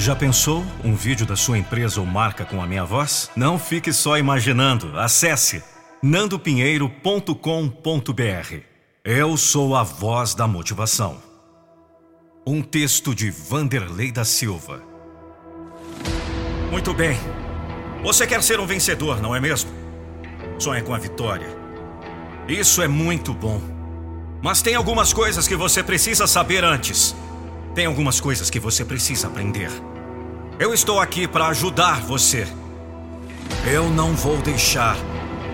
[0.00, 3.30] Já pensou um vídeo da sua empresa ou marca com a minha voz?
[3.36, 4.98] Não fique só imaginando.
[4.98, 5.62] Acesse
[6.02, 8.56] nandopinheiro.com.br.
[9.04, 11.18] Eu sou a voz da motivação.
[12.46, 14.82] Um texto de Vanderlei da Silva.
[16.70, 17.18] Muito bem.
[18.02, 19.70] Você quer ser um vencedor, não é mesmo?
[20.58, 21.48] Sonha com a vitória.
[22.48, 23.60] Isso é muito bom.
[24.42, 27.14] Mas tem algumas coisas que você precisa saber antes.
[27.74, 29.70] Tem algumas coisas que você precisa aprender.
[30.58, 32.46] Eu estou aqui para ajudar você.
[33.70, 34.96] Eu não vou deixar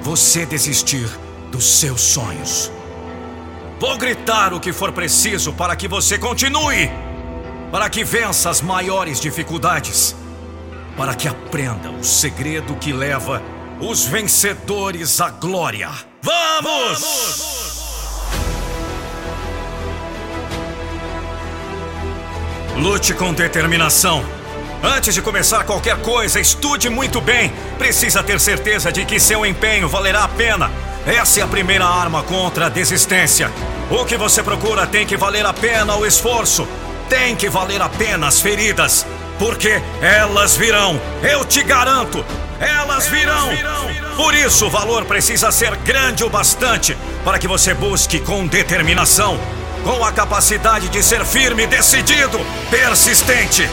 [0.00, 1.08] você desistir
[1.50, 2.72] dos seus sonhos.
[3.78, 6.90] Vou gritar o que for preciso para que você continue,
[7.70, 10.16] para que vença as maiores dificuldades,
[10.96, 13.42] para que aprenda o segredo que leva
[13.80, 15.90] os vencedores à glória.
[16.22, 17.00] Vamos!
[17.00, 17.67] Vamos!
[22.78, 24.24] Lute com determinação.
[24.82, 27.52] Antes de começar qualquer coisa, estude muito bem.
[27.76, 30.70] Precisa ter certeza de que seu empenho valerá a pena.
[31.04, 33.50] Essa é a primeira arma contra a desistência.
[33.90, 36.68] O que você procura tem que valer a pena o esforço.
[37.08, 39.04] Tem que valer a pena as feridas.
[39.40, 41.00] Porque elas virão.
[41.20, 42.24] Eu te garanto.
[42.60, 43.48] Elas virão.
[44.16, 49.38] Por isso, o valor precisa ser grande o bastante para que você busque com determinação,
[49.88, 52.38] com a capacidade de ser firme, decidido,
[52.70, 53.66] persistente.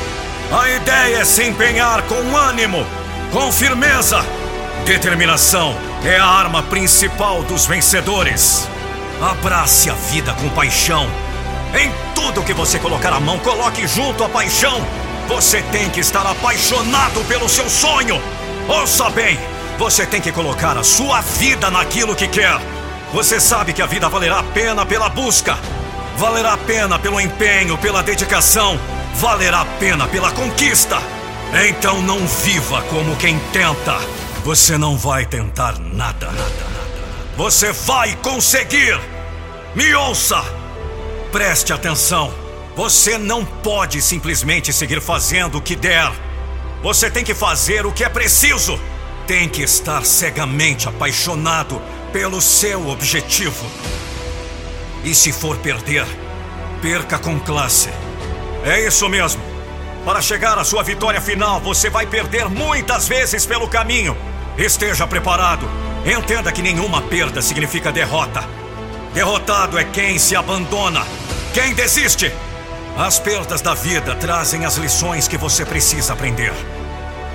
[0.49, 2.87] A ideia é se empenhar com ânimo,
[3.33, 4.25] com firmeza.
[4.85, 8.65] Determinação é a arma principal dos vencedores.
[9.21, 11.05] Abrace a vida com paixão.
[11.77, 14.81] Em tudo que você colocar a mão, coloque junto a paixão.
[15.27, 18.21] Você tem que estar apaixonado pelo seu sonho.
[18.69, 19.37] Ouça bem,
[19.77, 22.57] você tem que colocar a sua vida naquilo que quer.
[23.11, 25.57] Você sabe que a vida valerá a pena pela busca,
[26.17, 28.79] valerá a pena pelo empenho, pela dedicação,
[29.15, 31.01] valerá a pena pela conquista.
[31.67, 33.97] Então não viva como quem tenta.
[34.43, 36.29] Você não vai tentar nada.
[37.37, 38.99] Você vai conseguir!
[39.73, 40.43] Me ouça!
[41.31, 42.33] Preste atenção.
[42.75, 46.11] Você não pode simplesmente seguir fazendo o que der.
[46.83, 48.79] Você tem que fazer o que é preciso.
[49.27, 51.81] Tem que estar cegamente apaixonado
[52.13, 53.65] pelo seu objetivo.
[55.05, 56.03] E se for perder,
[56.81, 57.89] perca com classe.
[58.65, 59.39] É isso mesmo.
[60.03, 64.17] Para chegar à sua vitória final, você vai perder muitas vezes pelo caminho.
[64.57, 65.69] Esteja preparado.
[66.03, 68.43] Entenda que nenhuma perda significa derrota.
[69.13, 71.05] Derrotado é quem se abandona,
[71.53, 72.33] quem desiste.
[72.97, 76.53] As perdas da vida trazem as lições que você precisa aprender.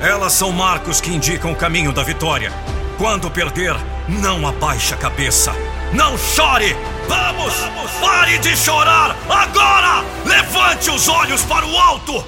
[0.01, 2.53] Elas são marcos que indicam o caminho da vitória.
[2.99, 3.77] Quando perder,
[4.09, 5.55] não abaixe a cabeça.
[5.93, 6.77] Não chore!
[7.09, 7.55] Vamos!
[7.55, 7.91] Vamos!
[8.01, 9.17] Pare de chorar!
[9.29, 10.05] Agora!
[10.25, 12.25] Levante os olhos para o alto!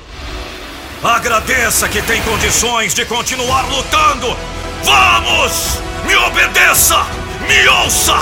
[1.02, 4.36] Agradeça que tem condições de continuar lutando!
[4.82, 5.78] Vamos!
[6.04, 7.06] Me obedeça!
[7.46, 8.16] Me ouça!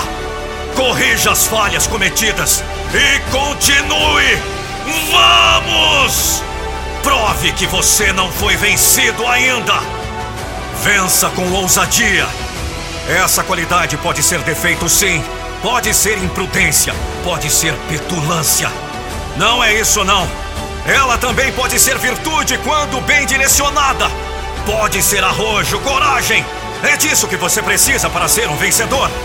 [0.75, 2.63] Corrija as falhas cometidas
[2.93, 4.41] e continue!
[5.11, 6.43] Vamos!
[7.01, 9.73] Prove que você não foi vencido ainda!
[10.83, 12.27] Vença com ousadia!
[13.09, 15.23] Essa qualidade pode ser defeito, sim.
[15.61, 16.93] Pode ser imprudência.
[17.23, 18.71] Pode ser petulância.
[19.37, 20.27] Não é isso, não.
[20.85, 24.09] Ela também pode ser virtude quando bem direcionada.
[24.65, 26.45] Pode ser arrojo, coragem.
[26.83, 29.09] É disso que você precisa para ser um vencedor.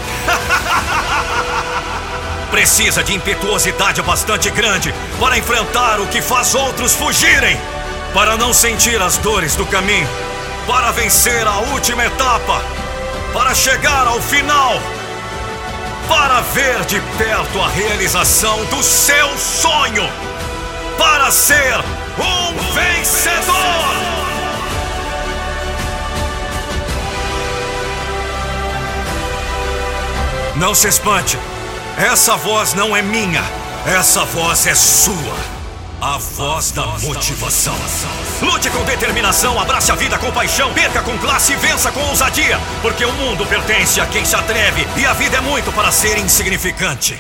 [2.51, 7.59] precisa de impetuosidade bastante grande para enfrentar o que faz outros fugirem.
[8.13, 10.09] Para não sentir as dores do caminho.
[10.67, 12.63] Para vencer a última etapa.
[13.33, 14.81] Para chegar ao final.
[16.09, 20.09] Para ver de perto a realização do seu sonho.
[20.99, 21.77] Para ser
[22.19, 24.07] um vencedor.
[30.57, 31.39] Não se espante.
[31.99, 33.43] Essa voz não é minha.
[33.87, 35.56] Essa voz é sua.
[36.01, 37.75] A voz da motivação.
[38.43, 42.61] Lute com determinação, abrace a vida com paixão, perca com classe e vença com ousadia.
[42.83, 46.19] Porque o mundo pertence a quem se atreve e a vida é muito para ser
[46.19, 47.19] insignificante.